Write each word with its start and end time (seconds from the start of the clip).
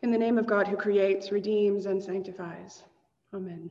In 0.00 0.12
the 0.12 0.18
name 0.18 0.38
of 0.38 0.46
God 0.46 0.68
who 0.68 0.76
creates, 0.76 1.32
redeems, 1.32 1.86
and 1.86 2.00
sanctifies. 2.00 2.84
Amen. 3.34 3.68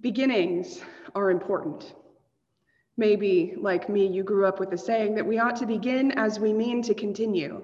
Beginnings 0.00 0.80
are 1.14 1.30
important. 1.30 1.94
Maybe, 2.96 3.54
like 3.58 3.90
me, 3.90 4.06
you 4.06 4.22
grew 4.22 4.46
up 4.46 4.58
with 4.58 4.70
the 4.70 4.78
saying 4.78 5.14
that 5.16 5.26
we 5.26 5.38
ought 5.38 5.56
to 5.56 5.66
begin 5.66 6.12
as 6.12 6.40
we 6.40 6.52
mean 6.54 6.82
to 6.82 6.94
continue. 6.94 7.62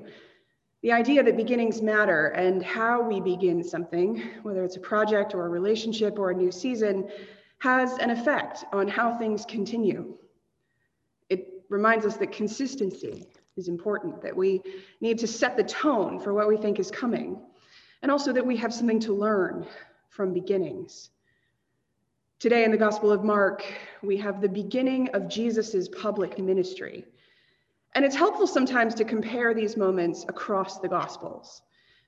The 0.83 0.93
idea 0.93 1.23
that 1.23 1.39
beginnings 1.39 1.81
matter 1.81 2.27
and 2.29 2.63
how 2.63 3.01
we 3.01 3.19
begin 3.19 3.65
something, 3.65 4.23
whether 4.43 4.63
it's 4.63 4.77
a 4.77 4.81
project 4.81 5.35
or 5.35 5.47
a 5.47 5.49
relationship 5.49 6.19
or 6.19 6.31
a 6.31 6.35
new 6.35 6.53
season, 6.53 7.09
has 7.59 7.97
an 7.99 8.11
effect 8.11 8.65
on 8.75 8.89
how 8.89 9.17
things 9.17 9.47
continue. 9.47 10.19
It 11.31 11.65
reminds 11.71 12.05
us 12.05 12.19
that 12.19 12.31
consistency 12.31 13.27
is 13.57 13.69
important, 13.69 14.21
that 14.23 14.37
we 14.37 14.63
need 15.01 15.19
to 15.19 15.27
set 15.27 15.57
the 15.57 15.65
tone 15.65 16.19
for 16.19 16.35
what 16.35 16.49
we 16.49 16.57
think 16.57 16.79
is 16.79 16.91
coming, 16.91 17.39
and 18.03 18.11
also 18.11 18.33
that 18.33 18.47
we 18.47 18.57
have 18.57 18.75
something 18.75 19.01
to 19.01 19.13
learn 19.13 19.67
from 20.11 20.33
beginnings. 20.33 21.11
Today 22.41 22.65
in 22.65 22.71
the 22.71 22.77
Gospel 22.77 23.11
of 23.11 23.25
Mark, 23.25 23.65
we 24.03 24.17
have 24.19 24.41
the 24.41 24.49
beginning 24.49 25.09
of 25.15 25.29
Jesus' 25.29 25.89
public 25.89 26.39
ministry. 26.39 27.05
And 27.95 28.05
it's 28.05 28.17
helpful 28.17 28.47
sometimes 28.47 28.95
to 28.97 29.05
compare 29.05 29.55
these 29.55 29.77
moments 29.77 30.25
across 30.29 30.81
the 30.81 30.89
Gospels, 30.89 31.63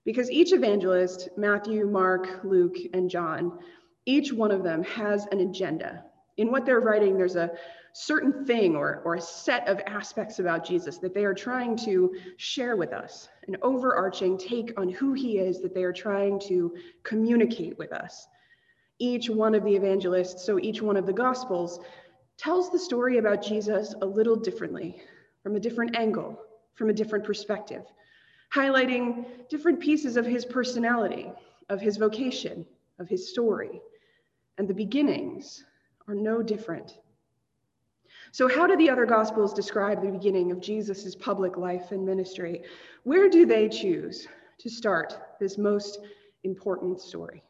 because 0.04 0.30
each 0.30 0.52
evangelist, 0.52 1.28
Matthew, 1.36 1.86
Mark, 1.86 2.40
Luke, 2.44 2.76
and 2.92 3.08
John, 3.08 3.58
each 4.04 4.32
one 4.32 4.50
of 4.50 4.62
them 4.64 4.82
has 4.84 5.26
an 5.32 5.40
agenda. 5.40 6.04
In 6.36 6.50
what 6.50 6.66
they're 6.66 6.80
writing, 6.80 7.16
there's 7.16 7.36
a 7.36 7.50
certain 7.92 8.44
thing 8.44 8.76
or, 8.76 9.00
or 9.06 9.14
a 9.14 9.20
set 9.20 9.66
of 9.68 9.80
aspects 9.86 10.38
about 10.38 10.66
Jesus 10.66 10.98
that 10.98 11.14
they 11.14 11.24
are 11.24 11.32
trying 11.32 11.76
to 11.76 12.14
share 12.36 12.76
with 12.76 12.92
us, 12.92 13.28
an 13.48 13.56
overarching 13.62 14.36
take 14.36 14.78
on 14.78 14.90
who 14.90 15.14
he 15.14 15.38
is 15.38 15.62
that 15.62 15.74
they 15.74 15.82
are 15.82 15.94
trying 15.94 16.38
to 16.40 16.74
communicate 17.04 17.78
with 17.78 17.92
us. 17.92 18.28
Each 18.98 19.30
one 19.30 19.54
of 19.54 19.64
the 19.64 19.74
evangelists, 19.74 20.44
so 20.44 20.58
each 20.58 20.82
one 20.82 20.98
of 20.98 21.06
the 21.06 21.12
gospels, 21.12 21.80
tells 22.36 22.70
the 22.70 22.78
story 22.78 23.16
about 23.16 23.42
Jesus 23.42 23.94
a 24.02 24.06
little 24.06 24.36
differently, 24.36 25.00
from 25.42 25.56
a 25.56 25.60
different 25.60 25.96
angle, 25.96 26.38
from 26.74 26.90
a 26.90 26.94
different 26.94 27.24
perspective, 27.24 27.82
highlighting 28.54 29.24
different 29.48 29.80
pieces 29.80 30.18
of 30.18 30.26
his 30.26 30.44
personality, 30.44 31.32
of 31.70 31.80
his 31.80 31.96
vocation, 31.96 32.66
of 32.98 33.08
his 33.08 33.30
story. 33.30 33.80
And 34.58 34.68
the 34.68 34.74
beginnings 34.74 35.64
are 36.08 36.14
no 36.14 36.42
different. 36.42 36.98
So, 38.32 38.48
how 38.48 38.66
do 38.66 38.76
the 38.76 38.90
other 38.90 39.06
Gospels 39.06 39.54
describe 39.54 40.02
the 40.02 40.10
beginning 40.10 40.50
of 40.52 40.60
Jesus' 40.60 41.14
public 41.14 41.56
life 41.56 41.92
and 41.92 42.04
ministry? 42.04 42.62
Where 43.04 43.28
do 43.28 43.46
they 43.46 43.68
choose 43.68 44.28
to 44.58 44.68
start 44.68 45.18
this 45.40 45.58
most 45.58 46.00
important 46.44 47.00
story? 47.00 47.42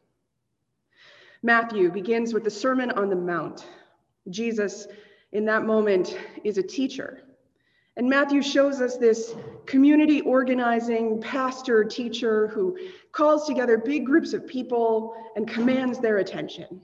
Matthew 1.43 1.91
begins 1.91 2.33
with 2.33 2.43
the 2.43 2.49
Sermon 2.49 2.91
on 2.91 3.09
the 3.09 3.15
Mount. 3.15 3.65
Jesus, 4.29 4.87
in 5.31 5.45
that 5.45 5.65
moment, 5.65 6.17
is 6.43 6.57
a 6.57 6.63
teacher. 6.63 7.21
And 7.95 8.07
Matthew 8.07 8.41
shows 8.41 8.79
us 8.79 8.97
this 8.97 9.35
community 9.65 10.21
organizing 10.21 11.19
pastor 11.19 11.83
teacher 11.83 12.47
who 12.47 12.77
calls 13.11 13.47
together 13.47 13.77
big 13.77 14.05
groups 14.05 14.33
of 14.33 14.47
people 14.47 15.15
and 15.35 15.47
commands 15.47 15.99
their 15.99 16.19
attention. 16.19 16.81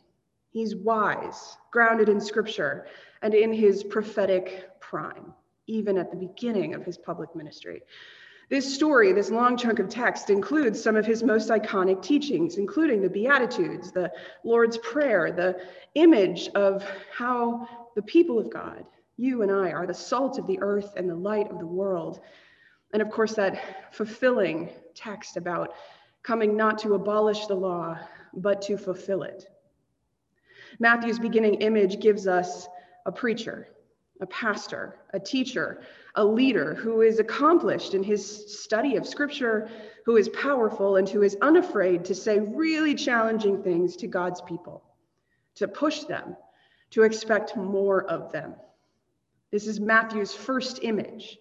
He's 0.53 0.75
wise, 0.75 1.57
grounded 1.71 2.09
in 2.09 2.21
scripture, 2.21 2.85
and 3.23 3.33
in 3.33 3.51
his 3.51 3.83
prophetic 3.83 4.69
prime, 4.79 5.33
even 5.65 5.97
at 5.97 6.11
the 6.11 6.15
beginning 6.15 6.75
of 6.75 6.85
his 6.85 6.95
public 6.95 7.35
ministry. 7.35 7.81
This 8.51 8.71
story, 8.71 9.13
this 9.13 9.31
long 9.31 9.57
chunk 9.57 9.79
of 9.79 9.89
text, 9.89 10.29
includes 10.29 10.79
some 10.79 10.95
of 10.95 11.07
his 11.07 11.23
most 11.23 11.49
iconic 11.49 12.03
teachings, 12.03 12.57
including 12.57 13.01
the 13.01 13.09
Beatitudes, 13.09 13.91
the 13.91 14.11
Lord's 14.43 14.77
Prayer, 14.77 15.31
the 15.31 15.59
image 15.95 16.49
of 16.49 16.87
how 17.11 17.67
the 17.95 18.03
people 18.03 18.37
of 18.37 18.51
God, 18.51 18.85
you 19.17 19.41
and 19.41 19.51
I, 19.51 19.71
are 19.71 19.87
the 19.87 19.93
salt 19.95 20.37
of 20.37 20.45
the 20.45 20.59
earth 20.61 20.93
and 20.95 21.09
the 21.09 21.15
light 21.15 21.49
of 21.49 21.57
the 21.57 21.65
world. 21.65 22.19
And 22.91 23.01
of 23.01 23.09
course, 23.09 23.33
that 23.33 23.91
fulfilling 23.91 24.69
text 24.93 25.35
about 25.35 25.73
coming 26.21 26.55
not 26.55 26.77
to 26.79 26.93
abolish 26.93 27.47
the 27.47 27.55
law, 27.55 27.97
but 28.35 28.61
to 28.63 28.77
fulfill 28.77 29.23
it. 29.23 29.47
Matthew's 30.79 31.19
beginning 31.19 31.55
image 31.55 31.99
gives 31.99 32.27
us 32.27 32.67
a 33.05 33.11
preacher, 33.11 33.67
a 34.21 34.25
pastor, 34.27 34.95
a 35.13 35.19
teacher, 35.19 35.81
a 36.15 36.23
leader 36.23 36.73
who 36.73 37.01
is 37.01 37.19
accomplished 37.19 37.93
in 37.93 38.03
his 38.03 38.61
study 38.61 38.95
of 38.95 39.07
scripture, 39.07 39.69
who 40.05 40.17
is 40.17 40.29
powerful, 40.29 40.97
and 40.97 41.07
who 41.09 41.23
is 41.23 41.37
unafraid 41.41 42.05
to 42.05 42.15
say 42.15 42.39
really 42.39 42.95
challenging 42.95 43.61
things 43.61 43.95
to 43.97 44.07
God's 44.07 44.41
people, 44.41 44.83
to 45.55 45.67
push 45.67 46.03
them, 46.03 46.35
to 46.91 47.03
expect 47.03 47.55
more 47.57 48.03
of 48.05 48.31
them. 48.31 48.55
This 49.51 49.67
is 49.67 49.79
Matthew's 49.79 50.33
first 50.33 50.79
image 50.83 51.37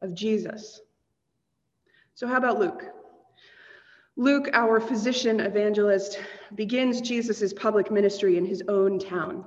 of 0.00 0.14
Jesus. 0.14 0.80
So, 2.14 2.26
how 2.26 2.36
about 2.36 2.58
Luke? 2.58 2.84
Luke, 4.16 4.50
our 4.52 4.78
physician 4.78 5.40
evangelist, 5.40 6.20
begins 6.54 7.00
Jesus' 7.00 7.52
public 7.54 7.90
ministry 7.90 8.36
in 8.36 8.44
his 8.44 8.62
own 8.68 8.98
town, 8.98 9.44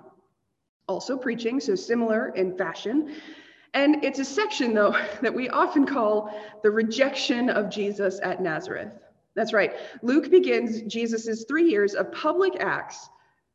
also 0.87 1.17
preaching, 1.17 1.59
so 1.59 1.75
similar 1.75 2.29
in 2.29 2.57
fashion. 2.57 3.15
And 3.75 4.03
it's 4.03 4.17
a 4.17 4.25
section, 4.25 4.73
though, 4.73 4.95
that 5.21 5.33
we 5.33 5.49
often 5.49 5.85
call 5.85 6.33
the 6.63 6.71
rejection 6.71 7.49
of 7.49 7.69
Jesus 7.69 8.19
at 8.23 8.41
Nazareth. 8.41 8.91
That's 9.35 9.53
right. 9.53 9.73
Luke 10.01 10.31
begins 10.31 10.81
Jesus' 10.83 11.45
three 11.47 11.69
years 11.69 11.93
of 11.93 12.11
public 12.11 12.53
acts 12.59 13.09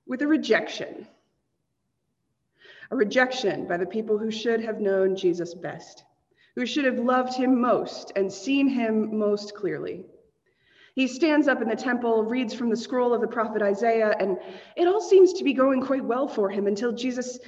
with 0.07 0.23
a 0.23 0.29
rejection. 0.29 1.09
A 2.93 2.97
rejection 2.97 3.67
by 3.67 3.79
the 3.79 3.87
people 3.87 4.17
who 4.17 4.31
should 4.31 4.63
have 4.63 4.81
known 4.81 5.17
Jesus 5.17 5.55
best, 5.55 6.05
who 6.55 6.67
should 6.67 6.85
have 6.85 6.99
loved 6.99 7.35
him 7.35 7.61
most 7.61 8.13
and 8.15 8.33
seen 8.33 8.69
him 8.69 9.19
most 9.19 9.55
clearly. 9.55 10.05
He 11.01 11.09
stands 11.09 11.49
up 11.49 11.63
in 11.63 11.69
the 11.71 11.75
temple, 11.75 12.25
reads 12.25 12.53
from 12.53 12.69
the 12.69 12.77
scroll 12.77 13.15
of 13.15 13.23
the 13.23 13.27
prophet 13.27 13.63
Isaiah, 13.63 14.15
and 14.21 14.37
it 14.77 14.87
all 14.87 15.01
seems 15.01 15.33
to 15.33 15.45
be 15.45 15.55
going 15.55 15.81
quite 15.81 16.05
well 16.05 16.29
for 16.29 16.51
him 16.51 16.67
until 16.67 16.93
Jesus 16.93 17.39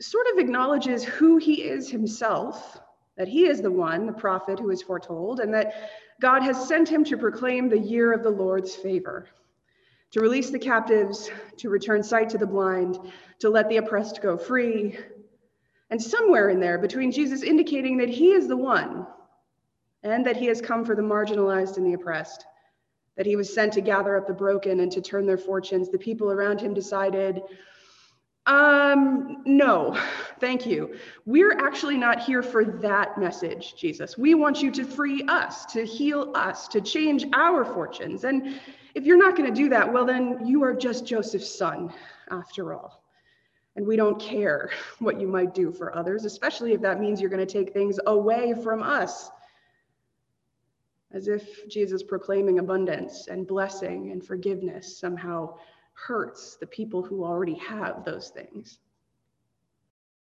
sort 0.00 0.26
of 0.32 0.38
acknowledges 0.38 1.04
who 1.04 1.36
he 1.36 1.62
is 1.62 1.88
himself, 1.88 2.80
that 3.16 3.28
he 3.28 3.46
is 3.46 3.62
the 3.62 3.70
one, 3.70 4.06
the 4.06 4.12
prophet 4.12 4.58
who 4.58 4.70
is 4.70 4.82
foretold, 4.82 5.38
and 5.38 5.54
that 5.54 5.72
God 6.20 6.42
has 6.42 6.66
sent 6.66 6.88
him 6.88 7.04
to 7.04 7.16
proclaim 7.16 7.68
the 7.68 7.78
year 7.78 8.12
of 8.12 8.24
the 8.24 8.30
Lord's 8.30 8.74
favor, 8.74 9.28
to 10.10 10.20
release 10.20 10.50
the 10.50 10.58
captives, 10.58 11.30
to 11.58 11.70
return 11.70 12.02
sight 12.02 12.28
to 12.30 12.38
the 12.38 12.44
blind, 12.44 12.98
to 13.38 13.50
let 13.50 13.68
the 13.68 13.76
oppressed 13.76 14.20
go 14.20 14.36
free. 14.36 14.98
And 15.90 16.02
somewhere 16.02 16.48
in 16.48 16.58
there, 16.58 16.76
between 16.76 17.12
Jesus 17.12 17.44
indicating 17.44 17.98
that 17.98 18.08
he 18.08 18.32
is 18.32 18.48
the 18.48 18.56
one 18.56 19.06
and 20.02 20.26
that 20.26 20.36
he 20.36 20.46
has 20.46 20.60
come 20.60 20.84
for 20.84 20.96
the 20.96 21.02
marginalized 21.02 21.76
and 21.76 21.86
the 21.86 21.92
oppressed, 21.92 22.46
that 23.20 23.26
he 23.26 23.36
was 23.36 23.52
sent 23.52 23.70
to 23.70 23.82
gather 23.82 24.16
up 24.16 24.26
the 24.26 24.32
broken 24.32 24.80
and 24.80 24.90
to 24.90 25.02
turn 25.02 25.26
their 25.26 25.36
fortunes, 25.36 25.90
the 25.90 25.98
people 25.98 26.32
around 26.32 26.58
him 26.58 26.72
decided, 26.72 27.42
um, 28.46 29.42
no, 29.44 29.94
thank 30.38 30.64
you. 30.64 30.94
We're 31.26 31.52
actually 31.52 31.98
not 31.98 32.22
here 32.22 32.42
for 32.42 32.64
that 32.64 33.18
message, 33.18 33.74
Jesus. 33.76 34.16
We 34.16 34.32
want 34.32 34.62
you 34.62 34.70
to 34.70 34.84
free 34.86 35.22
us, 35.28 35.66
to 35.66 35.84
heal 35.84 36.32
us, 36.34 36.66
to 36.68 36.80
change 36.80 37.26
our 37.34 37.62
fortunes. 37.62 38.24
And 38.24 38.58
if 38.94 39.04
you're 39.04 39.18
not 39.18 39.36
going 39.36 39.52
to 39.52 39.54
do 39.54 39.68
that, 39.68 39.92
well, 39.92 40.06
then 40.06 40.46
you 40.46 40.64
are 40.64 40.72
just 40.72 41.04
Joseph's 41.04 41.54
son, 41.54 41.92
after 42.30 42.72
all. 42.72 43.04
And 43.76 43.86
we 43.86 43.96
don't 43.96 44.18
care 44.18 44.70
what 44.98 45.20
you 45.20 45.28
might 45.28 45.52
do 45.52 45.72
for 45.72 45.94
others, 45.94 46.24
especially 46.24 46.72
if 46.72 46.80
that 46.80 47.00
means 47.00 47.20
you're 47.20 47.28
going 47.28 47.46
to 47.46 47.52
take 47.52 47.74
things 47.74 48.00
away 48.06 48.54
from 48.64 48.82
us 48.82 49.30
as 51.12 51.28
if 51.28 51.68
Jesus 51.68 52.02
proclaiming 52.02 52.58
abundance 52.58 53.26
and 53.28 53.46
blessing 53.46 54.12
and 54.12 54.24
forgiveness 54.24 54.98
somehow 54.98 55.56
hurts 55.94 56.56
the 56.56 56.66
people 56.66 57.02
who 57.02 57.24
already 57.24 57.54
have 57.54 58.04
those 58.04 58.30
things. 58.30 58.78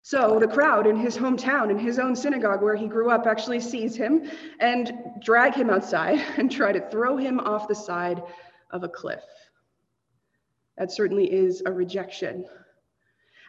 So 0.02 0.38
the 0.38 0.48
crowd 0.48 0.86
in 0.86 0.96
his 0.96 1.16
hometown, 1.16 1.70
in 1.70 1.78
his 1.78 1.98
own 1.98 2.16
synagogue 2.16 2.62
where 2.62 2.74
he 2.74 2.86
grew 2.86 3.10
up, 3.10 3.26
actually 3.26 3.60
sees 3.60 3.94
him 3.94 4.30
and 4.58 4.92
drag 5.22 5.54
him 5.54 5.68
outside 5.68 6.18
and 6.38 6.50
try 6.50 6.72
to 6.72 6.88
throw 6.90 7.16
him 7.16 7.38
off 7.40 7.68
the 7.68 7.74
side 7.74 8.22
of 8.70 8.82
a 8.82 8.88
cliff. 8.88 9.24
That 10.78 10.90
certainly 10.90 11.30
is 11.30 11.62
a 11.66 11.72
rejection. 11.72 12.46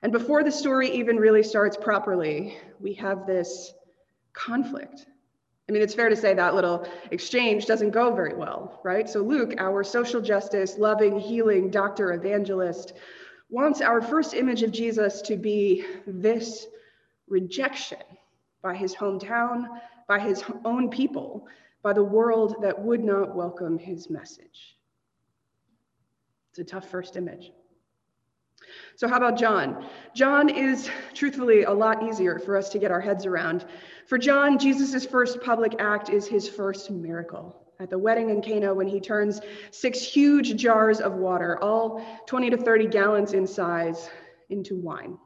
And 0.04 0.12
before 0.12 0.44
the 0.44 0.51
story 0.51 0.90
even 0.90 1.16
really 1.18 1.44
starts 1.44 1.78
properly, 1.78 2.57
we 2.80 2.94
have 2.96 3.25
this 3.25 3.72
conflict 4.34 5.06
I 5.69 5.72
mean, 5.72 5.81
it's 5.81 5.94
fair 5.94 6.10
to 6.10 6.16
say 6.16 6.34
that 6.34 6.56
little 6.56 6.88
exchange 7.12 7.66
doesn't 7.66 7.92
go 7.92 8.13
very 8.13 8.34
well, 8.34 8.81
right? 8.84 9.10
So, 9.10 9.22
Luke, 9.22 9.54
our 9.58 9.84
social 9.84 10.22
justice, 10.22 10.78
loving, 10.78 11.19
healing 11.19 11.69
doctor 11.69 12.13
evangelist, 12.13 12.94
wants 13.50 13.81
our 13.81 14.02
first 14.02 14.34
image 14.34 14.63
of 14.63 14.72
Jesus 14.72 15.22
to 15.24 15.38
be 15.38 15.86
this 16.08 16.68
rejection 17.28 18.00
by 18.62 18.75
his 18.75 18.96
hometown, 18.96 19.66
by 20.08 20.19
his 20.19 20.44
own 20.66 20.90
people, 20.90 21.48
by 21.84 21.94
the 21.94 22.04
world 22.04 22.56
that 22.62 22.80
would 22.80 23.04
not 23.04 23.36
welcome 23.36 23.78
his 23.78 24.10
message. 24.10 24.78
It's 26.52 26.60
a 26.60 26.63
tough 26.63 26.90
first 26.90 27.16
image. 27.16 27.52
So, 28.96 29.08
how 29.08 29.18
about 29.18 29.38
John? 29.38 29.86
John 30.16 30.50
is 30.50 30.90
truthfully 31.14 31.64
a 31.64 31.72
lot 31.72 32.04
easier 32.04 32.40
for 32.40 32.58
us 32.58 32.70
to 32.70 32.80
get 32.80 32.92
our 32.92 33.02
heads 33.02 33.26
around. 33.26 33.66
For 34.08 34.18
John, 34.18 34.60
Jesus' 34.60 35.06
first 35.06 35.42
public 35.42 35.76
act 35.80 36.10
is 36.10 36.28
his 36.28 36.48
first 36.48 36.92
miracle 36.92 37.62
at 37.82 37.90
the 37.90 37.98
wedding 37.98 38.30
in 38.30 38.42
Cana 38.42 38.74
when 38.74 38.88
he 38.88 39.00
turns 39.00 39.42
six 39.72 40.02
huge 40.02 40.56
jars 40.56 41.00
of 41.00 41.14
water, 41.14 41.58
all 41.64 42.06
20 42.28 42.52
to 42.52 42.58
30 42.58 42.88
gallons 42.88 43.34
in 43.34 43.48
size, 43.48 44.10
into 44.50 44.76
wine. 44.76 45.18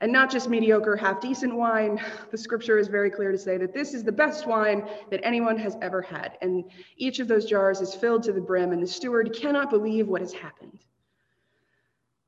And 0.00 0.10
not 0.10 0.30
just 0.30 0.48
mediocre, 0.48 0.96
half 0.96 1.20
decent 1.20 1.54
wine. 1.54 2.00
The 2.30 2.38
scripture 2.38 2.78
is 2.78 2.88
very 2.88 3.10
clear 3.10 3.30
to 3.30 3.38
say 3.38 3.56
that 3.58 3.72
this 3.72 3.94
is 3.94 4.02
the 4.02 4.12
best 4.12 4.46
wine 4.46 4.88
that 5.10 5.20
anyone 5.22 5.56
has 5.58 5.76
ever 5.80 6.02
had. 6.02 6.38
And 6.40 6.64
each 6.96 7.20
of 7.20 7.28
those 7.28 7.44
jars 7.44 7.80
is 7.80 7.94
filled 7.94 8.22
to 8.24 8.32
the 8.32 8.40
brim, 8.40 8.72
and 8.72 8.82
the 8.82 8.86
steward 8.86 9.36
cannot 9.38 9.70
believe 9.70 10.08
what 10.08 10.20
has 10.20 10.32
happened. 10.32 10.80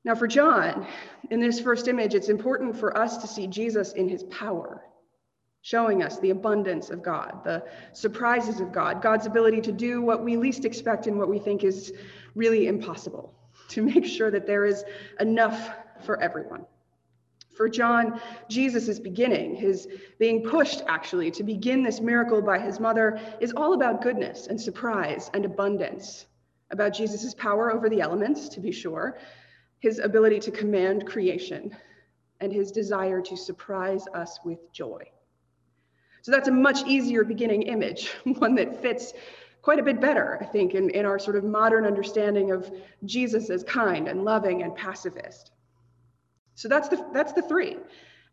Now, 0.05 0.13
for 0.13 0.27
John, 0.27 0.85
in 1.31 1.39
this 1.39 1.59
first 1.59 1.87
image, 1.87 2.13
it's 2.13 2.29
important 2.29 2.77
for 2.77 2.95
us 2.95 3.17
to 3.17 3.27
see 3.27 3.47
Jesus 3.47 3.93
in 3.93 4.07
his 4.07 4.21
power, 4.25 4.83
showing 5.63 6.03
us 6.03 6.19
the 6.19 6.29
abundance 6.29 6.91
of 6.91 7.01
God, 7.01 7.43
the 7.43 7.65
surprises 7.91 8.59
of 8.59 8.71
God, 8.71 9.01
God's 9.01 9.25
ability 9.25 9.61
to 9.61 9.71
do 9.71 10.03
what 10.03 10.23
we 10.23 10.37
least 10.37 10.63
expect 10.63 11.07
and 11.07 11.17
what 11.17 11.27
we 11.27 11.39
think 11.39 11.63
is 11.63 11.91
really 12.35 12.67
impossible, 12.67 13.33
to 13.69 13.81
make 13.81 14.05
sure 14.05 14.29
that 14.29 14.45
there 14.45 14.63
is 14.63 14.85
enough 15.19 15.71
for 16.05 16.21
everyone. 16.21 16.67
For 17.57 17.67
John, 17.67 18.21
Jesus' 18.47 18.87
is 18.87 18.99
beginning, 18.99 19.55
his 19.55 19.87
being 20.19 20.43
pushed 20.43 20.83
actually 20.87 21.31
to 21.31 21.43
begin 21.43 21.81
this 21.81 21.99
miracle 21.99 22.43
by 22.43 22.59
his 22.59 22.79
mother, 22.79 23.19
is 23.39 23.53
all 23.57 23.73
about 23.73 24.03
goodness 24.03 24.45
and 24.45 24.61
surprise 24.61 25.31
and 25.33 25.45
abundance, 25.45 26.27
about 26.69 26.93
Jesus' 26.93 27.33
power 27.33 27.73
over 27.73 27.89
the 27.89 28.01
elements, 28.01 28.49
to 28.49 28.59
be 28.59 28.71
sure, 28.71 29.17
his 29.79 29.99
ability 29.99 30.39
to 30.39 30.51
command 30.51 31.05
creation, 31.05 31.75
and 32.41 32.51
his 32.51 32.71
desire 32.71 33.21
to 33.21 33.37
surprise 33.37 34.05
us 34.13 34.39
with 34.43 34.71
joy. 34.71 35.03
So 36.21 36.31
that's 36.31 36.47
a 36.47 36.51
much 36.51 36.85
easier 36.87 37.23
beginning 37.23 37.63
image, 37.63 38.07
one 38.23 38.55
that 38.55 38.81
fits 38.81 39.13
quite 39.61 39.79
a 39.79 39.83
bit 39.83 39.99
better, 39.99 40.37
I 40.41 40.45
think, 40.45 40.75
in, 40.75 40.89
in 40.91 41.05
our 41.05 41.17
sort 41.17 41.35
of 41.35 41.43
modern 41.43 41.85
understanding 41.85 42.51
of 42.51 42.71
Jesus 43.03 43.49
as 43.49 43.63
kind 43.63 44.07
and 44.07 44.23
loving 44.23 44.63
and 44.63 44.75
pacifist. 44.75 45.51
So 46.53 46.67
that's 46.67 46.87
the, 46.87 47.05
that's 47.13 47.33
the 47.33 47.41
three. 47.41 47.77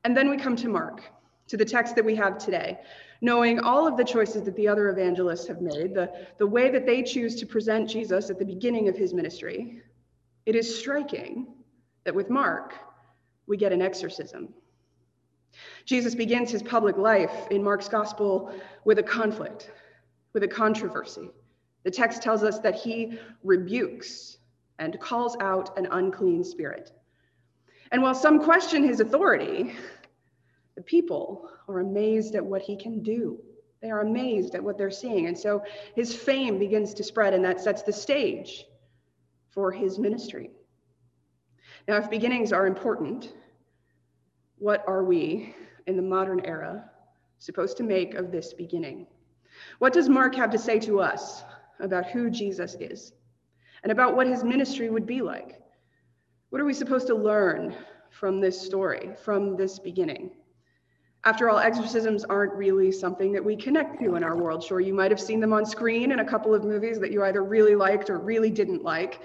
And 0.04 0.16
then 0.16 0.30
we 0.30 0.36
come 0.36 0.56
to 0.56 0.68
Mark, 0.68 1.02
to 1.48 1.56
the 1.56 1.64
text 1.64 1.96
that 1.96 2.04
we 2.04 2.14
have 2.16 2.38
today, 2.38 2.78
knowing 3.20 3.60
all 3.60 3.86
of 3.86 3.96
the 3.96 4.04
choices 4.04 4.42
that 4.42 4.56
the 4.56 4.68
other 4.68 4.88
evangelists 4.90 5.46
have 5.46 5.60
made, 5.60 5.94
the, 5.94 6.10
the 6.38 6.46
way 6.46 6.70
that 6.70 6.86
they 6.86 7.02
choose 7.02 7.36
to 7.36 7.46
present 7.46 7.88
Jesus 7.88 8.30
at 8.30 8.38
the 8.38 8.44
beginning 8.44 8.88
of 8.88 8.96
his 8.96 9.14
ministry, 9.14 9.82
it 10.46 10.54
is 10.54 10.78
striking 10.78 11.46
that 12.04 12.14
with 12.14 12.30
Mark, 12.30 12.74
we 13.46 13.56
get 13.56 13.72
an 13.72 13.82
exorcism. 13.82 14.52
Jesus 15.84 16.14
begins 16.14 16.50
his 16.50 16.62
public 16.62 16.96
life 16.96 17.48
in 17.50 17.62
Mark's 17.62 17.88
gospel 17.88 18.54
with 18.84 18.98
a 18.98 19.02
conflict, 19.02 19.70
with 20.32 20.42
a 20.42 20.48
controversy. 20.48 21.30
The 21.84 21.90
text 21.90 22.22
tells 22.22 22.42
us 22.42 22.58
that 22.60 22.74
he 22.74 23.18
rebukes 23.42 24.38
and 24.78 24.98
calls 25.00 25.36
out 25.40 25.76
an 25.76 25.88
unclean 25.90 26.44
spirit. 26.44 26.92
And 27.90 28.02
while 28.02 28.14
some 28.14 28.42
question 28.42 28.82
his 28.82 29.00
authority, 29.00 29.74
the 30.76 30.82
people 30.82 31.50
are 31.68 31.80
amazed 31.80 32.34
at 32.34 32.44
what 32.44 32.62
he 32.62 32.76
can 32.76 33.02
do. 33.02 33.38
They 33.82 33.90
are 33.90 34.00
amazed 34.00 34.54
at 34.54 34.62
what 34.62 34.78
they're 34.78 34.90
seeing. 34.90 35.26
And 35.26 35.38
so 35.38 35.62
his 35.94 36.14
fame 36.14 36.58
begins 36.58 36.94
to 36.94 37.04
spread, 37.04 37.34
and 37.34 37.44
that 37.44 37.60
sets 37.60 37.82
the 37.82 37.92
stage 37.92 38.64
for 39.52 39.70
his 39.70 39.98
ministry. 39.98 40.50
Now, 41.86 41.96
if 41.96 42.10
beginnings 42.10 42.52
are 42.52 42.66
important, 42.66 43.34
what 44.58 44.84
are 44.86 45.04
we 45.04 45.54
in 45.86 45.96
the 45.96 46.02
modern 46.02 46.44
era 46.44 46.90
supposed 47.38 47.76
to 47.76 47.82
make 47.82 48.14
of 48.14 48.30
this 48.30 48.52
beginning? 48.52 49.06
What 49.78 49.92
does 49.92 50.08
Mark 50.08 50.34
have 50.36 50.50
to 50.50 50.58
say 50.58 50.78
to 50.80 51.00
us 51.00 51.42
about 51.80 52.06
who 52.06 52.30
Jesus 52.30 52.76
is 52.80 53.12
and 53.82 53.92
about 53.92 54.16
what 54.16 54.26
his 54.26 54.44
ministry 54.44 54.88
would 54.90 55.06
be 55.06 55.20
like? 55.22 55.60
What 56.50 56.60
are 56.60 56.64
we 56.64 56.74
supposed 56.74 57.06
to 57.08 57.14
learn 57.14 57.74
from 58.10 58.40
this 58.40 58.60
story, 58.60 59.10
from 59.24 59.56
this 59.56 59.78
beginning? 59.78 60.30
After 61.24 61.48
all, 61.48 61.58
exorcisms 61.58 62.24
aren't 62.24 62.52
really 62.54 62.90
something 62.90 63.32
that 63.32 63.44
we 63.44 63.54
connect 63.54 64.00
to 64.00 64.16
in 64.16 64.24
our 64.24 64.36
world. 64.36 64.64
Sure, 64.64 64.80
you 64.80 64.92
might 64.92 65.12
have 65.12 65.20
seen 65.20 65.38
them 65.38 65.52
on 65.52 65.64
screen 65.64 66.10
in 66.10 66.18
a 66.18 66.24
couple 66.24 66.52
of 66.52 66.64
movies 66.64 66.98
that 66.98 67.12
you 67.12 67.22
either 67.22 67.44
really 67.44 67.76
liked 67.76 68.10
or 68.10 68.18
really 68.18 68.50
didn't 68.50 68.82
like. 68.82 69.20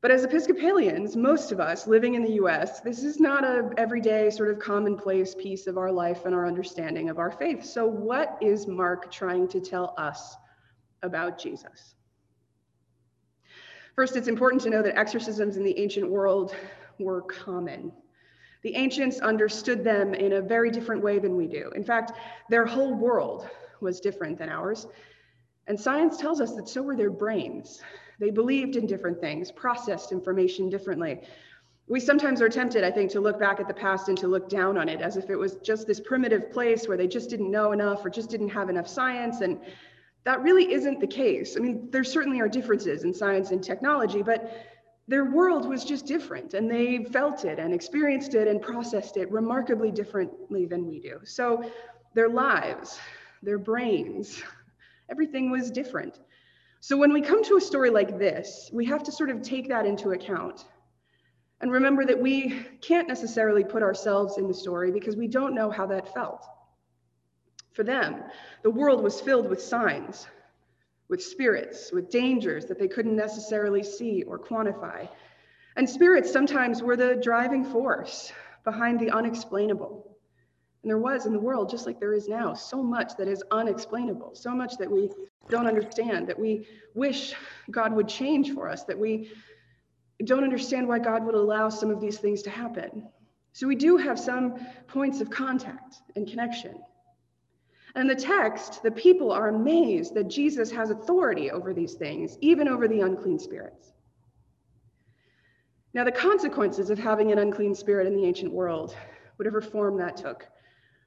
But 0.00 0.12
as 0.12 0.22
Episcopalians, 0.22 1.16
most 1.16 1.50
of 1.50 1.58
us 1.58 1.88
living 1.88 2.14
in 2.14 2.22
the 2.22 2.34
US, 2.34 2.80
this 2.80 3.02
is 3.02 3.18
not 3.18 3.42
a 3.42 3.70
everyday 3.76 4.30
sort 4.30 4.50
of 4.50 4.58
commonplace 4.60 5.34
piece 5.34 5.66
of 5.66 5.78
our 5.78 5.90
life 5.90 6.26
and 6.26 6.34
our 6.34 6.46
understanding 6.46 7.08
of 7.08 7.18
our 7.18 7.30
faith. 7.30 7.64
So 7.64 7.86
what 7.86 8.38
is 8.40 8.68
Mark 8.68 9.10
trying 9.10 9.48
to 9.48 9.60
tell 9.60 9.94
us 9.98 10.36
about 11.02 11.38
Jesus? 11.38 11.96
First, 13.96 14.14
it's 14.14 14.28
important 14.28 14.62
to 14.62 14.70
know 14.70 14.82
that 14.82 14.96
exorcisms 14.96 15.56
in 15.56 15.64
the 15.64 15.76
ancient 15.78 16.08
world 16.08 16.54
were 17.00 17.22
common. 17.22 17.90
The 18.64 18.74
ancients 18.76 19.20
understood 19.20 19.84
them 19.84 20.14
in 20.14 20.32
a 20.32 20.40
very 20.40 20.70
different 20.70 21.02
way 21.02 21.18
than 21.18 21.36
we 21.36 21.46
do. 21.46 21.70
In 21.76 21.84
fact, 21.84 22.12
their 22.48 22.64
whole 22.64 22.94
world 22.94 23.46
was 23.80 24.00
different 24.00 24.38
than 24.38 24.48
ours. 24.48 24.86
And 25.66 25.78
science 25.78 26.16
tells 26.16 26.40
us 26.40 26.54
that 26.54 26.66
so 26.66 26.82
were 26.82 26.96
their 26.96 27.10
brains. 27.10 27.82
They 28.18 28.30
believed 28.30 28.76
in 28.76 28.86
different 28.86 29.20
things, 29.20 29.52
processed 29.52 30.12
information 30.12 30.70
differently. 30.70 31.20
We 31.88 32.00
sometimes 32.00 32.40
are 32.40 32.48
tempted, 32.48 32.84
I 32.84 32.90
think, 32.90 33.10
to 33.10 33.20
look 33.20 33.38
back 33.38 33.60
at 33.60 33.68
the 33.68 33.74
past 33.74 34.08
and 34.08 34.16
to 34.18 34.28
look 34.28 34.48
down 34.48 34.78
on 34.78 34.88
it 34.88 35.02
as 35.02 35.18
if 35.18 35.28
it 35.28 35.36
was 35.36 35.56
just 35.56 35.86
this 35.86 36.00
primitive 36.00 36.50
place 36.50 36.88
where 36.88 36.96
they 36.96 37.06
just 37.06 37.28
didn't 37.28 37.50
know 37.50 37.72
enough 37.72 38.02
or 38.02 38.08
just 38.08 38.30
didn't 38.30 38.48
have 38.48 38.70
enough 38.70 38.88
science. 38.88 39.42
And 39.42 39.60
that 40.24 40.42
really 40.42 40.72
isn't 40.72 41.00
the 41.00 41.06
case. 41.06 41.58
I 41.58 41.60
mean, 41.60 41.90
there 41.90 42.02
certainly 42.02 42.40
are 42.40 42.48
differences 42.48 43.04
in 43.04 43.12
science 43.12 43.50
and 43.50 43.62
technology, 43.62 44.22
but 44.22 44.50
their 45.06 45.24
world 45.26 45.68
was 45.68 45.84
just 45.84 46.06
different 46.06 46.54
and 46.54 46.70
they 46.70 47.04
felt 47.04 47.44
it 47.44 47.58
and 47.58 47.74
experienced 47.74 48.34
it 48.34 48.48
and 48.48 48.62
processed 48.62 49.16
it 49.16 49.30
remarkably 49.30 49.90
differently 49.90 50.64
than 50.64 50.86
we 50.86 50.98
do. 50.98 51.20
So 51.24 51.70
their 52.14 52.28
lives, 52.28 52.98
their 53.42 53.58
brains, 53.58 54.42
everything 55.10 55.50
was 55.50 55.70
different. 55.70 56.20
So 56.80 56.96
when 56.96 57.12
we 57.12 57.20
come 57.20 57.42
to 57.44 57.56
a 57.56 57.60
story 57.60 57.90
like 57.90 58.18
this, 58.18 58.70
we 58.72 58.84
have 58.86 59.02
to 59.04 59.12
sort 59.12 59.30
of 59.30 59.42
take 59.42 59.68
that 59.68 59.86
into 59.86 60.12
account 60.12 60.64
and 61.60 61.72
remember 61.72 62.04
that 62.04 62.20
we 62.20 62.66
can't 62.80 63.08
necessarily 63.08 63.64
put 63.64 63.82
ourselves 63.82 64.38
in 64.38 64.48
the 64.48 64.54
story 64.54 64.90
because 64.90 65.16
we 65.16 65.28
don't 65.28 65.54
know 65.54 65.70
how 65.70 65.86
that 65.86 66.12
felt. 66.12 66.44
For 67.72 67.84
them, 67.84 68.22
the 68.62 68.70
world 68.70 69.02
was 69.02 69.20
filled 69.20 69.48
with 69.48 69.62
signs, 69.62 70.26
with 71.08 71.22
spirits, 71.22 71.92
with 71.92 72.10
dangers 72.10 72.64
that 72.66 72.78
they 72.78 72.88
couldn't 72.88 73.16
necessarily 73.16 73.82
see 73.82 74.22
or 74.22 74.38
quantify. 74.38 75.08
And 75.76 75.88
spirits 75.88 76.32
sometimes 76.32 76.82
were 76.82 76.96
the 76.96 77.16
driving 77.16 77.64
force 77.64 78.32
behind 78.64 79.00
the 79.00 79.10
unexplainable. 79.10 80.16
And 80.82 80.90
there 80.90 80.98
was 80.98 81.26
in 81.26 81.32
the 81.32 81.40
world, 81.40 81.70
just 81.70 81.86
like 81.86 81.98
there 81.98 82.12
is 82.12 82.28
now, 82.28 82.54
so 82.54 82.82
much 82.82 83.16
that 83.16 83.26
is 83.26 83.42
unexplainable, 83.50 84.34
so 84.34 84.54
much 84.54 84.76
that 84.78 84.90
we 84.90 85.10
don't 85.48 85.66
understand, 85.66 86.26
that 86.28 86.38
we 86.38 86.66
wish 86.94 87.34
God 87.70 87.94
would 87.94 88.08
change 88.08 88.52
for 88.52 88.68
us, 88.68 88.84
that 88.84 88.98
we 88.98 89.30
don't 90.24 90.44
understand 90.44 90.86
why 90.86 90.98
God 90.98 91.24
would 91.24 91.34
allow 91.34 91.68
some 91.68 91.90
of 91.90 92.00
these 92.00 92.18
things 92.18 92.42
to 92.42 92.50
happen. 92.50 93.08
So 93.52 93.66
we 93.66 93.76
do 93.76 93.96
have 93.96 94.18
some 94.18 94.56
points 94.86 95.20
of 95.20 95.30
contact 95.30 95.96
and 96.16 96.26
connection. 96.28 96.80
And 97.94 98.10
the 98.10 98.14
text, 98.14 98.82
the 98.82 98.90
people 98.90 99.30
are 99.30 99.48
amazed 99.48 100.14
that 100.14 100.28
Jesus 100.28 100.70
has 100.72 100.90
authority 100.90 101.50
over 101.50 101.72
these 101.72 101.94
things, 101.94 102.36
even 102.40 102.66
over 102.66 102.88
the 102.88 103.00
unclean 103.00 103.38
spirits. 103.38 103.92
Now, 105.92 106.02
the 106.02 106.10
consequences 106.10 106.90
of 106.90 106.98
having 106.98 107.30
an 107.30 107.38
unclean 107.38 107.74
spirit 107.74 108.08
in 108.08 108.16
the 108.16 108.24
ancient 108.24 108.52
world, 108.52 108.96
whatever 109.36 109.60
form 109.60 109.96
that 109.98 110.16
took, 110.16 110.44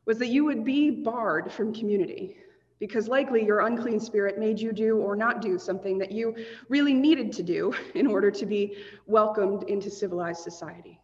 was 0.06 0.18
that 0.20 0.28
you 0.28 0.46
would 0.46 0.64
be 0.64 0.90
barred 0.90 1.52
from 1.52 1.74
community 1.74 2.38
because 2.80 3.08
likely 3.10 3.44
your 3.44 3.62
unclean 3.62 4.00
spirit 4.00 4.40
made 4.40 4.60
you 4.60 4.72
do 4.72 4.98
or 4.98 5.16
not 5.16 5.42
do 5.42 5.58
something 5.58 5.98
that 5.98 6.12
you 6.12 6.36
really 6.70 6.94
needed 6.94 7.34
to 7.34 7.44
do 7.44 7.74
in 7.96 8.08
order 8.08 8.32
to 8.32 8.46
be 8.46 8.78
welcomed 9.06 9.64
into 9.64 9.90
civilized 9.90 10.42
society. 10.42 11.02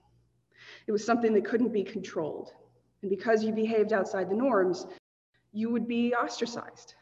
It 0.87 0.91
was 0.93 1.05
something 1.05 1.33
that 1.33 1.45
couldn't 1.45 1.73
be 1.73 1.83
controlled. 1.83 2.53
And 3.01 3.09
because 3.09 3.43
you 3.43 3.51
behaved 3.51 3.91
outside 3.91 4.29
the 4.29 4.35
norms, 4.35 4.85
you 5.53 5.69
would 5.69 5.87
be 5.87 6.13
ostracized, 6.13 6.95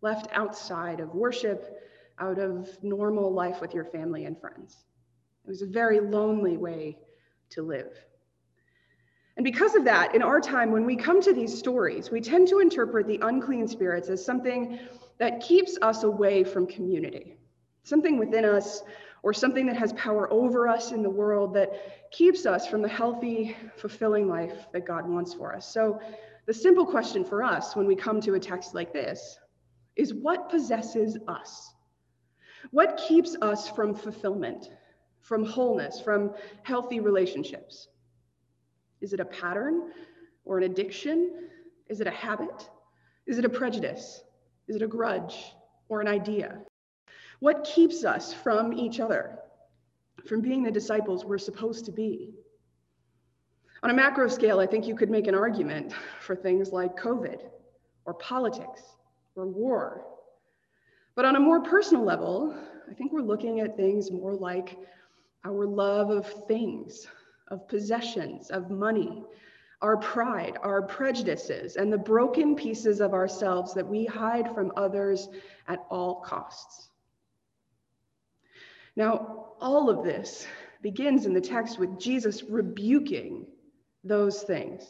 left 0.00 0.28
outside 0.32 1.00
of 1.00 1.14
worship, 1.14 1.78
out 2.18 2.38
of 2.38 2.82
normal 2.82 3.32
life 3.32 3.60
with 3.60 3.74
your 3.74 3.84
family 3.84 4.24
and 4.24 4.40
friends. 4.40 4.84
It 5.44 5.48
was 5.48 5.62
a 5.62 5.66
very 5.66 6.00
lonely 6.00 6.56
way 6.56 6.98
to 7.50 7.62
live. 7.62 7.92
And 9.36 9.44
because 9.44 9.74
of 9.74 9.84
that, 9.84 10.14
in 10.14 10.22
our 10.22 10.40
time, 10.40 10.72
when 10.72 10.84
we 10.84 10.96
come 10.96 11.22
to 11.22 11.32
these 11.32 11.56
stories, 11.56 12.10
we 12.10 12.20
tend 12.20 12.48
to 12.48 12.58
interpret 12.58 13.06
the 13.06 13.20
unclean 13.22 13.68
spirits 13.68 14.08
as 14.08 14.24
something 14.24 14.78
that 15.18 15.40
keeps 15.40 15.78
us 15.80 16.02
away 16.02 16.44
from 16.44 16.66
community, 16.66 17.36
something 17.84 18.18
within 18.18 18.44
us 18.44 18.82
or 19.22 19.32
something 19.32 19.66
that 19.66 19.76
has 19.76 19.92
power 19.94 20.32
over 20.32 20.68
us 20.68 20.92
in 20.92 21.02
the 21.02 21.10
world 21.10 21.54
that 21.54 22.10
keeps 22.10 22.46
us 22.46 22.66
from 22.66 22.82
the 22.82 22.88
healthy, 22.88 23.56
fulfilling 23.76 24.28
life 24.28 24.66
that 24.72 24.86
God 24.86 25.08
wants 25.08 25.34
for 25.34 25.54
us. 25.54 25.72
So, 25.72 26.00
the 26.48 26.54
simple 26.54 26.86
question 26.86 27.26
for 27.26 27.44
us 27.44 27.76
when 27.76 27.86
we 27.86 27.94
come 27.94 28.22
to 28.22 28.32
a 28.32 28.40
text 28.40 28.74
like 28.74 28.90
this 28.90 29.38
is 29.96 30.14
what 30.14 30.48
possesses 30.48 31.18
us? 31.28 31.74
What 32.70 33.04
keeps 33.06 33.36
us 33.42 33.68
from 33.68 33.94
fulfillment, 33.94 34.70
from 35.20 35.44
wholeness, 35.44 36.00
from 36.00 36.32
healthy 36.62 37.00
relationships? 37.00 37.88
Is 39.02 39.12
it 39.12 39.20
a 39.20 39.26
pattern 39.26 39.90
or 40.46 40.56
an 40.56 40.64
addiction? 40.64 41.50
Is 41.90 42.00
it 42.00 42.06
a 42.06 42.12
habit? 42.12 42.70
Is 43.26 43.36
it 43.36 43.44
a 43.44 43.50
prejudice? 43.50 44.22
Is 44.68 44.76
it 44.76 44.82
a 44.82 44.86
grudge 44.86 45.52
or 45.90 46.00
an 46.00 46.08
idea? 46.08 46.60
What 47.40 47.64
keeps 47.64 48.06
us 48.06 48.32
from 48.32 48.72
each 48.72 49.00
other, 49.00 49.38
from 50.26 50.40
being 50.40 50.62
the 50.62 50.70
disciples 50.70 51.26
we're 51.26 51.36
supposed 51.36 51.84
to 51.84 51.92
be? 51.92 52.32
On 53.82 53.90
a 53.90 53.94
macro 53.94 54.26
scale, 54.26 54.58
I 54.58 54.66
think 54.66 54.86
you 54.86 54.96
could 54.96 55.10
make 55.10 55.28
an 55.28 55.36
argument 55.36 55.92
for 56.20 56.34
things 56.34 56.72
like 56.72 56.96
COVID 56.96 57.42
or 58.06 58.14
politics 58.14 58.82
or 59.36 59.46
war. 59.46 60.04
But 61.14 61.24
on 61.24 61.36
a 61.36 61.40
more 61.40 61.62
personal 61.62 62.04
level, 62.04 62.56
I 62.90 62.94
think 62.94 63.12
we're 63.12 63.20
looking 63.20 63.60
at 63.60 63.76
things 63.76 64.10
more 64.10 64.34
like 64.34 64.76
our 65.44 65.64
love 65.64 66.10
of 66.10 66.26
things, 66.48 67.06
of 67.48 67.68
possessions, 67.68 68.50
of 68.50 68.70
money, 68.70 69.22
our 69.80 69.96
pride, 69.96 70.58
our 70.62 70.82
prejudices, 70.82 71.76
and 71.76 71.92
the 71.92 71.98
broken 71.98 72.56
pieces 72.56 73.00
of 73.00 73.14
ourselves 73.14 73.74
that 73.74 73.86
we 73.86 74.04
hide 74.04 74.52
from 74.54 74.72
others 74.76 75.28
at 75.68 75.84
all 75.88 76.16
costs. 76.20 76.88
Now, 78.96 79.52
all 79.60 79.88
of 79.88 80.04
this 80.04 80.48
begins 80.82 81.26
in 81.26 81.32
the 81.32 81.40
text 81.40 81.78
with 81.78 82.00
Jesus 82.00 82.42
rebuking 82.42 83.46
those 84.04 84.42
things, 84.42 84.84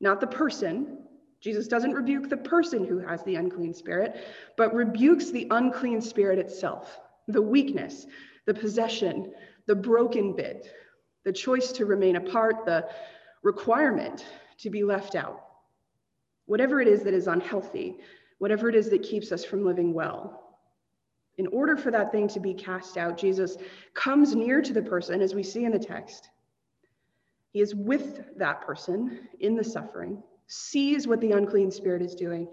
not 0.00 0.20
the 0.20 0.26
person. 0.26 0.98
Jesus 1.40 1.68
doesn't 1.68 1.92
rebuke 1.92 2.28
the 2.28 2.36
person 2.36 2.84
who 2.84 2.98
has 2.98 3.22
the 3.24 3.34
unclean 3.36 3.74
spirit, 3.74 4.16
but 4.56 4.74
rebukes 4.74 5.30
the 5.30 5.46
unclean 5.50 6.00
spirit 6.00 6.38
itself, 6.38 6.98
the 7.28 7.42
weakness, 7.42 8.06
the 8.46 8.54
possession, 8.54 9.32
the 9.66 9.74
broken 9.74 10.34
bit, 10.34 10.72
the 11.24 11.32
choice 11.32 11.72
to 11.72 11.86
remain 11.86 12.16
apart, 12.16 12.64
the 12.64 12.88
requirement 13.42 14.24
to 14.58 14.70
be 14.70 14.84
left 14.84 15.14
out. 15.14 15.44
Whatever 16.46 16.80
it 16.80 16.88
is 16.88 17.02
that 17.02 17.14
is 17.14 17.26
unhealthy, 17.26 17.98
whatever 18.38 18.68
it 18.68 18.74
is 18.74 18.90
that 18.90 19.02
keeps 19.02 19.32
us 19.32 19.44
from 19.44 19.64
living 19.64 19.94
well. 19.94 20.58
In 21.36 21.46
order 21.48 21.76
for 21.76 21.90
that 21.90 22.12
thing 22.12 22.28
to 22.28 22.40
be 22.40 22.54
cast 22.54 22.96
out, 22.96 23.18
Jesus 23.18 23.56
comes 23.94 24.34
near 24.34 24.62
to 24.62 24.72
the 24.72 24.82
person, 24.82 25.20
as 25.20 25.34
we 25.34 25.42
see 25.42 25.64
in 25.64 25.72
the 25.72 25.78
text. 25.78 26.28
He 27.54 27.60
is 27.60 27.72
with 27.72 28.36
that 28.36 28.62
person 28.62 29.28
in 29.38 29.54
the 29.54 29.62
suffering, 29.62 30.20
sees 30.48 31.06
what 31.06 31.20
the 31.20 31.30
unclean 31.30 31.70
spirit 31.70 32.02
is 32.02 32.16
doing 32.16 32.48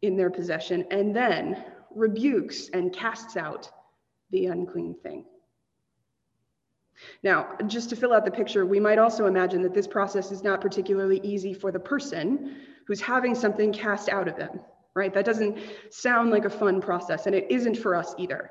in 0.00 0.16
their 0.16 0.30
possession, 0.30 0.86
and 0.90 1.14
then 1.14 1.66
rebukes 1.94 2.70
and 2.70 2.90
casts 2.90 3.36
out 3.36 3.70
the 4.30 4.46
unclean 4.46 4.94
thing. 5.02 5.26
Now, 7.22 7.56
just 7.66 7.90
to 7.90 7.96
fill 7.96 8.14
out 8.14 8.24
the 8.24 8.30
picture, 8.30 8.64
we 8.64 8.80
might 8.80 8.98
also 8.98 9.26
imagine 9.26 9.60
that 9.62 9.74
this 9.74 9.86
process 9.86 10.32
is 10.32 10.42
not 10.42 10.62
particularly 10.62 11.20
easy 11.22 11.52
for 11.52 11.70
the 11.70 11.78
person 11.78 12.56
who's 12.86 13.02
having 13.02 13.34
something 13.34 13.70
cast 13.70 14.08
out 14.08 14.28
of 14.28 14.36
them, 14.36 14.60
right? 14.94 15.12
That 15.12 15.26
doesn't 15.26 15.58
sound 15.90 16.30
like 16.30 16.46
a 16.46 16.50
fun 16.50 16.80
process, 16.80 17.26
and 17.26 17.34
it 17.34 17.46
isn't 17.50 17.76
for 17.76 17.94
us 17.94 18.14
either. 18.16 18.50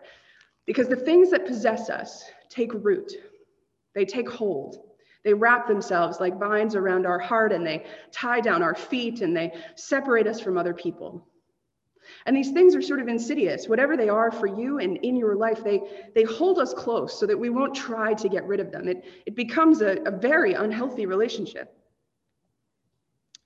Because 0.68 0.88
the 0.88 0.96
things 0.96 1.32
that 1.32 1.48
possess 1.48 1.90
us 1.90 2.24
take 2.50 2.72
root, 2.76 3.12
they 3.96 4.06
take 4.06 4.30
hold. 4.30 4.87
They 5.28 5.34
wrap 5.34 5.68
themselves 5.68 6.22
like 6.22 6.40
vines 6.40 6.74
around 6.74 7.06
our 7.06 7.20
heart, 7.20 7.52
and 7.52 7.68
they 7.68 7.86
tie 8.14 8.40
down 8.40 8.64
our 8.64 8.74
feet, 8.74 9.20
and 9.20 9.36
they 9.36 9.54
separate 9.76 10.26
us 10.26 10.40
from 10.40 10.58
other 10.58 10.74
people. 10.74 11.28
And 12.26 12.34
these 12.34 12.52
things 12.52 12.74
are 12.78 12.82
sort 12.82 13.02
of 13.02 13.10
insidious. 13.10 13.68
Whatever 13.68 13.98
they 13.98 14.08
are 14.08 14.32
for 14.32 14.48
you 14.48 14.80
and 14.80 14.96
in 15.04 15.18
your 15.18 15.36
life, 15.36 15.66
they, 15.66 15.82
they 16.16 16.24
hold 16.24 16.60
us 16.60 16.74
close 16.74 17.20
so 17.20 17.26
that 17.26 17.38
we 17.38 17.50
won't 17.50 17.76
try 17.76 18.14
to 18.14 18.30
get 18.30 18.46
rid 18.46 18.62
of 18.62 18.72
them. 18.72 18.88
It, 18.88 19.04
it 19.26 19.36
becomes 19.36 19.82
a, 19.82 19.98
a 20.06 20.12
very 20.12 20.54
unhealthy 20.54 21.06
relationship. 21.06 21.78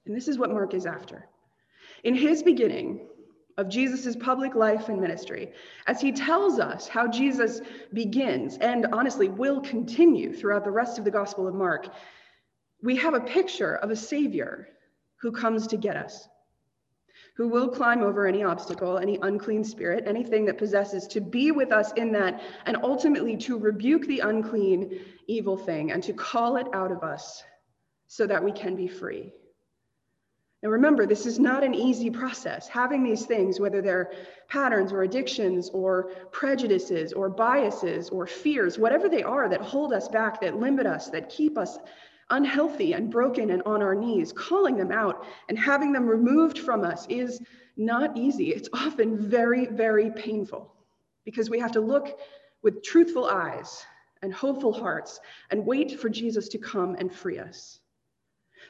And 0.05 0.15
this 0.15 0.27
is 0.27 0.37
what 0.37 0.51
Mark 0.51 0.75
is 0.75 0.85
after. 0.85 1.27
In 2.03 2.13
his 2.13 2.43
beginning 2.43 3.07
of 3.61 3.69
Jesus' 3.69 4.15
public 4.15 4.55
life 4.55 4.89
and 4.89 4.99
ministry, 4.99 5.53
as 5.87 6.01
he 6.01 6.11
tells 6.11 6.59
us 6.59 6.87
how 6.87 7.07
Jesus 7.07 7.61
begins 7.93 8.57
and 8.57 8.87
honestly 8.91 9.29
will 9.29 9.61
continue 9.61 10.33
throughout 10.33 10.65
the 10.65 10.71
rest 10.71 10.97
of 10.97 11.05
the 11.05 11.11
Gospel 11.11 11.47
of 11.47 11.55
Mark, 11.55 11.87
we 12.83 12.97
have 12.97 13.13
a 13.13 13.21
picture 13.21 13.75
of 13.75 13.91
a 13.91 13.95
Savior 13.95 14.67
who 15.21 15.31
comes 15.31 15.67
to 15.67 15.77
get 15.77 15.95
us 15.95 16.27
who 17.35 17.47
will 17.47 17.69
climb 17.69 18.03
over 18.03 18.27
any 18.27 18.43
obstacle, 18.43 18.97
any 18.97 19.17
unclean 19.21 19.63
spirit, 19.63 20.03
anything 20.05 20.45
that 20.45 20.57
possesses, 20.57 21.07
to 21.07 21.21
be 21.21 21.51
with 21.51 21.71
us 21.71 21.91
in 21.93 22.11
that, 22.11 22.41
and 22.65 22.77
ultimately 22.83 23.37
to 23.37 23.57
rebuke 23.57 24.05
the 24.05 24.19
unclean, 24.19 24.99
evil 25.27 25.57
thing 25.57 25.91
and 25.91 26.03
to 26.03 26.13
call 26.13 26.57
it 26.57 26.67
out 26.73 26.91
of 26.91 27.03
us 27.03 27.41
so 28.07 28.27
that 28.27 28.43
we 28.43 28.51
can 28.51 28.75
be 28.75 28.87
free. 28.87 29.31
Now, 30.63 30.69
remember, 30.69 31.07
this 31.07 31.25
is 31.25 31.39
not 31.39 31.63
an 31.63 31.73
easy 31.73 32.11
process. 32.11 32.67
Having 32.67 33.03
these 33.03 33.25
things, 33.25 33.59
whether 33.59 33.81
they're 33.81 34.11
patterns 34.47 34.93
or 34.93 35.01
addictions 35.01 35.69
or 35.69 36.11
prejudices 36.31 37.13
or 37.13 37.29
biases 37.29 38.09
or 38.09 38.27
fears, 38.27 38.77
whatever 38.77 39.09
they 39.09 39.23
are 39.23 39.49
that 39.49 39.61
hold 39.61 39.91
us 39.91 40.07
back, 40.07 40.39
that 40.41 40.59
limit 40.59 40.85
us, 40.85 41.09
that 41.09 41.29
keep 41.29 41.57
us 41.57 41.79
unhealthy 42.29 42.93
and 42.93 43.09
broken 43.09 43.49
and 43.49 43.63
on 43.65 43.81
our 43.81 43.95
knees, 43.95 44.31
calling 44.31 44.77
them 44.77 44.91
out 44.91 45.25
and 45.49 45.57
having 45.57 45.91
them 45.91 46.05
removed 46.05 46.59
from 46.59 46.83
us 46.83 47.07
is 47.09 47.41
not 47.75 48.15
easy. 48.15 48.49
It's 48.49 48.69
often 48.71 49.17
very, 49.17 49.65
very 49.65 50.11
painful 50.11 50.71
because 51.25 51.49
we 51.49 51.59
have 51.59 51.71
to 51.71 51.81
look 51.81 52.19
with 52.61 52.83
truthful 52.83 53.25
eyes 53.25 53.83
and 54.21 54.31
hopeful 54.31 54.71
hearts 54.71 55.19
and 55.49 55.65
wait 55.65 55.99
for 55.99 56.07
Jesus 56.07 56.47
to 56.49 56.59
come 56.59 56.95
and 56.95 57.11
free 57.11 57.39
us. 57.39 57.79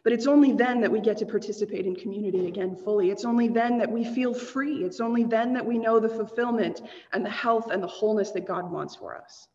But 0.04 0.14
it's 0.14 0.28
only 0.28 0.52
then 0.52 0.82
that 0.82 0.92
we 0.92 1.00
get 1.00 1.18
to 1.18 1.26
participate 1.26 1.86
in 1.86 1.96
community 1.96 2.48
again 2.48 2.76
fully. 2.76 3.12
It's 3.12 3.26
only 3.26 3.48
then 3.48 3.78
that 3.78 3.92
we 3.92 4.04
feel 4.04 4.34
free. 4.34 4.84
It's 4.84 5.00
only 5.00 5.24
then 5.24 5.54
that 5.54 5.66
we 5.66 5.78
know 5.78 6.00
the 6.00 6.10
fulfillment 6.10 6.82
and 7.14 7.26
the 7.26 7.30
health 7.30 7.70
and 7.72 7.82
the 7.84 7.88
wholeness 7.88 8.32
that 8.32 8.48
God 8.48 8.72
wants 8.72 8.96
for 8.96 9.16
us. 9.16 9.48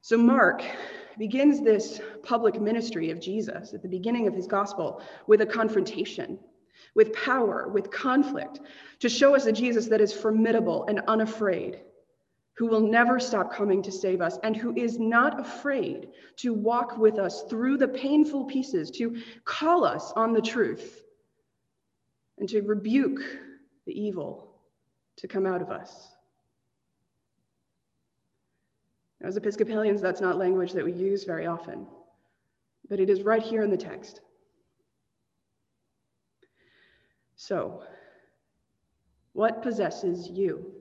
So, 0.00 0.18
Mark 0.18 0.62
begins 1.18 1.62
this 1.62 2.00
public 2.22 2.60
ministry 2.60 3.10
of 3.10 3.20
Jesus 3.20 3.72
at 3.72 3.82
the 3.82 3.88
beginning 3.88 4.26
of 4.26 4.34
his 4.34 4.46
gospel 4.46 5.00
with 5.26 5.40
a 5.40 5.46
confrontation, 5.46 6.38
with 6.94 7.12
power, 7.12 7.68
with 7.68 7.90
conflict, 7.90 8.60
to 9.00 9.08
show 9.08 9.34
us 9.34 9.46
a 9.46 9.52
Jesus 9.52 9.86
that 9.88 10.00
is 10.00 10.12
formidable 10.12 10.84
and 10.88 11.00
unafraid, 11.08 11.80
who 12.56 12.66
will 12.66 12.80
never 12.80 13.18
stop 13.18 13.52
coming 13.52 13.82
to 13.82 13.90
save 13.90 14.20
us, 14.20 14.38
and 14.42 14.56
who 14.56 14.74
is 14.76 14.98
not 14.98 15.40
afraid 15.40 16.08
to 16.36 16.54
walk 16.54 16.96
with 16.96 17.18
us 17.18 17.42
through 17.50 17.76
the 17.76 17.88
painful 17.88 18.44
pieces, 18.44 18.90
to 18.92 19.20
call 19.44 19.84
us 19.84 20.12
on 20.14 20.32
the 20.32 20.40
truth, 20.40 21.02
and 22.38 22.48
to 22.48 22.62
rebuke 22.62 23.20
the 23.86 24.00
evil 24.00 24.54
to 25.16 25.28
come 25.28 25.46
out 25.46 25.62
of 25.62 25.70
us. 25.70 26.10
As 29.20 29.36
Episcopalians, 29.36 30.00
that's 30.02 30.20
not 30.20 30.36
language 30.36 30.72
that 30.72 30.84
we 30.84 30.92
use 30.92 31.24
very 31.24 31.46
often, 31.46 31.86
but 32.88 33.00
it 33.00 33.08
is 33.08 33.22
right 33.22 33.42
here 33.42 33.62
in 33.62 33.70
the 33.70 33.76
text. 33.76 34.20
So, 37.36 37.82
what 39.32 39.62
possesses 39.62 40.28
you? 40.28 40.73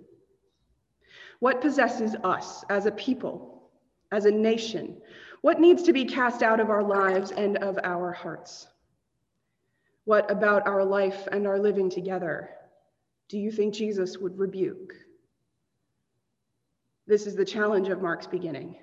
What 1.44 1.60
possesses 1.60 2.16
us 2.24 2.64
as 2.70 2.86
a 2.86 2.92
people, 2.92 3.70
as 4.14 4.24
a 4.24 4.32
nation? 4.32 5.02
What 5.42 5.60
needs 5.60 5.84
to 5.84 5.92
be 5.92 6.06
cast 6.06 6.42
out 6.42 6.62
of 6.62 6.70
our 6.70 6.82
lives 6.82 7.32
and 7.32 7.58
of 7.58 7.78
our 7.84 8.14
hearts? 8.14 8.66
What 10.06 10.32
about 10.32 10.66
our 10.66 10.86
life 10.86 11.28
and 11.34 11.46
our 11.46 11.60
living 11.60 11.90
together 11.90 12.50
do 13.28 13.38
you 13.38 13.52
think 13.52 13.74
Jesus 13.74 14.18
would 14.18 14.40
rebuke? 14.40 14.94
This 17.08 17.28
is 17.28 17.36
the 17.36 17.44
challenge 17.44 17.90
of 17.90 18.02
Mark's 18.02 18.28
beginning 18.28 18.78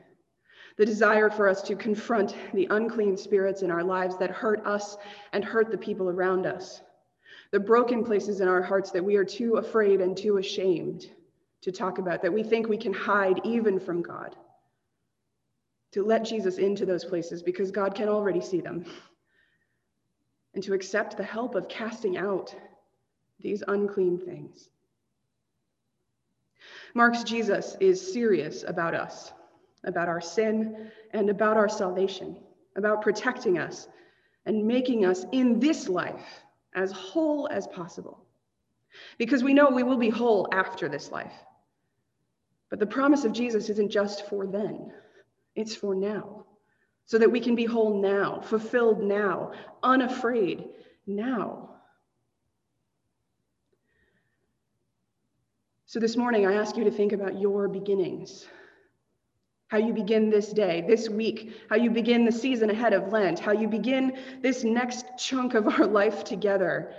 the 0.77 0.85
desire 0.85 1.31
for 1.31 1.49
us 1.49 1.63
to 1.63 1.75
confront 1.75 2.37
the 2.53 2.69
unclean 2.71 3.17
spirits 3.17 3.63
in 3.63 3.71
our 3.71 3.85
lives 3.85 4.19
that 4.19 4.31
hurt 4.31 4.67
us 4.67 4.99
and 5.33 5.43
hurt 5.43 5.71
the 5.71 5.79
people 5.79 6.11
around 6.11 6.45
us, 6.45 6.83
the 7.53 7.61
broken 7.61 8.05
places 8.05 8.43
in 8.43 8.49
our 8.49 8.61
hearts 8.61 8.91
that 8.91 9.03
we 9.03 9.17
are 9.17 9.25
too 9.25 9.55
afraid 9.55 10.03
and 10.03 10.15
too 10.15 10.37
ashamed 10.37 11.07
to 11.63 11.73
talk 11.73 11.99
about, 11.99 12.23
that 12.23 12.33
we 12.33 12.43
think 12.43 12.69
we 12.69 12.77
can 12.77 12.93
hide 12.93 13.41
even 13.45 13.79
from 13.79 14.03
God. 14.03 14.37
To 15.93 16.05
let 16.05 16.25
Jesus 16.25 16.59
into 16.59 16.87
those 16.87 17.05
places 17.05 17.43
because 17.43 17.71
God 17.71 17.95
can 17.95 18.09
already 18.09 18.41
see 18.41 18.61
them. 18.61 18.85
And 20.55 20.63
to 20.65 20.75
accept 20.75 21.17
the 21.17 21.25
help 21.25 21.55
of 21.55 21.69
casting 21.69 22.17
out 22.17 22.55
these 23.41 23.63
unclean 23.67 24.19
things. 24.19 24.69
Mark's 26.95 27.23
Jesus 27.23 27.77
is 27.81 28.13
serious 28.13 28.65
about 28.67 28.95
us, 28.95 29.33
about 29.85 30.09
our 30.09 30.21
sin, 30.21 30.91
and 31.13 31.31
about 31.31 31.57
our 31.57 31.69
salvation, 31.69 32.37
about 32.77 33.03
protecting 33.03 33.59
us 33.59 33.89
and 34.47 34.67
making 34.67 35.05
us 35.05 35.25
in 35.33 35.61
this 35.61 35.89
life 35.89 36.43
as 36.75 36.93
whole 36.93 37.49
as 37.49 37.67
possible. 37.69 38.25
Because 39.19 39.45
we 39.45 39.55
know 39.55 39.71
we 39.71 39.83
will 39.83 39.99
be 39.99 40.09
whole 40.09 40.49
after 40.53 40.89
this 40.89 41.11
life. 41.11 41.33
But 42.71 42.79
the 42.79 42.87
promise 42.87 43.25
of 43.25 43.33
Jesus 43.33 43.69
isn't 43.69 43.91
just 43.91 44.29
for 44.29 44.47
then, 44.47 44.93
it's 45.57 45.75
for 45.75 45.95
now, 45.95 46.47
so 47.05 47.19
that 47.19 47.31
we 47.31 47.41
can 47.41 47.57
be 47.57 47.65
whole 47.65 48.01
now, 48.01 48.41
fulfilled 48.41 49.03
now, 49.03 49.53
unafraid 49.83 50.69
now. 51.07 51.67
So 55.87 55.99
this 55.99 56.17
morning, 56.17 56.47
I 56.47 56.53
ask 56.55 56.77
you 56.77 56.85
to 56.85 56.91
think 56.93 57.13
about 57.13 57.41
your 57.41 57.67
beginnings. 57.67 58.47
How 59.67 59.79
you 59.79 59.93
begin 59.93 60.31
this 60.31 60.53
day, 60.53 60.85
this 60.87 61.09
week, 61.09 61.53
how 61.69 61.75
you 61.75 61.91
begin 61.91 62.25
the 62.25 62.31
season 62.31 62.71
ahead 62.71 62.93
of 62.93 63.13
Lent, 63.13 63.41
how 63.41 63.51
you 63.51 63.67
begin 63.67 64.17
this 64.41 64.63
next 64.63 65.07
chunk 65.19 65.55
of 65.55 65.67
our 65.67 65.87
life 65.87 66.23
together, 66.23 66.93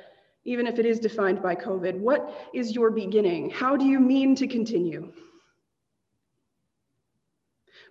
even 0.44 0.68
if 0.68 0.78
it 0.80 0.86
is 0.86 1.00
defined 1.00 1.42
by 1.42 1.56
COVID. 1.56 2.00
What 2.00 2.50
is 2.54 2.76
your 2.76 2.92
beginning? 2.92 3.50
How 3.50 3.78
do 3.78 3.86
you 3.86 4.02
mean 4.02 4.36
to 4.36 4.48
continue? 4.48 5.14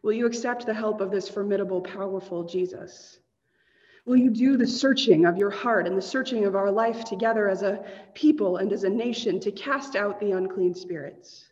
Will 0.03 0.13
you 0.13 0.27
accept 0.27 0.67
the 0.67 0.75
help 0.75 1.01
of 1.01 1.11
this 1.11 1.29
formidable, 1.29 1.81
powerful 1.81 2.45
Jesus? 2.45 3.19
Will 4.07 4.17
you 4.17 4.31
do 4.31 4.57
the 4.57 4.67
searching 4.67 5.27
of 5.27 5.37
your 5.37 5.51
heart 5.51 5.87
and 5.87 5.97
the 5.97 6.03
searching 6.03 6.45
of 6.47 6.57
our 6.57 6.71
life 6.71 7.05
together 7.05 7.49
as 7.49 7.63
a 7.63 7.85
people 8.15 8.57
and 8.57 8.73
as 8.73 8.85
a 8.85 8.91
nation 8.91 9.39
to 9.41 9.53
cast 9.53 9.95
out 9.95 10.19
the 10.19 10.33
unclean 10.33 10.75
spirits? 10.75 11.47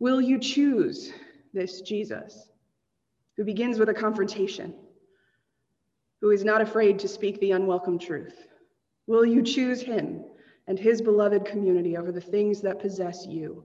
Will 0.00 0.20
you 0.20 0.38
choose 0.38 1.12
this 1.54 1.80
Jesus 1.80 2.50
who 3.36 3.44
begins 3.44 3.78
with 3.78 3.88
a 3.88 3.94
confrontation, 3.94 4.74
who 6.20 6.30
is 6.30 6.44
not 6.44 6.60
afraid 6.60 6.98
to 6.98 7.08
speak 7.08 7.38
the 7.40 7.52
unwelcome 7.52 7.98
truth? 7.98 8.48
Will 9.06 9.24
you 9.24 9.42
choose 9.42 9.80
him 9.80 10.24
and 10.66 10.78
his 10.78 11.00
beloved 11.00 11.44
community 11.44 11.96
over 11.96 12.10
the 12.10 12.20
things 12.20 12.60
that 12.62 12.80
possess 12.80 13.24
you 13.24 13.64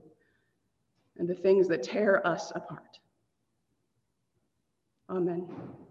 and 1.18 1.28
the 1.28 1.34
things 1.34 1.66
that 1.68 1.82
tear 1.82 2.24
us 2.24 2.52
apart? 2.54 3.00
Amen. 5.08 5.81